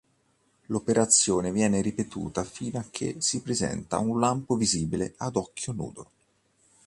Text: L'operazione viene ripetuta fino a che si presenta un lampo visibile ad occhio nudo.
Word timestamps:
L'operazione 0.65 1.51
viene 1.51 1.79
ripetuta 1.79 2.43
fino 2.43 2.79
a 2.79 2.85
che 2.89 3.17
si 3.19 3.43
presenta 3.43 3.99
un 3.99 4.19
lampo 4.19 4.55
visibile 4.55 5.13
ad 5.17 5.35
occhio 5.35 5.73
nudo. 5.73 6.09